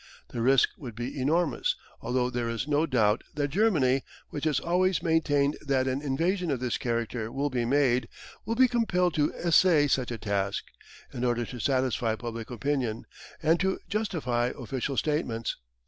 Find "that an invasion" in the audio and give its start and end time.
5.61-6.49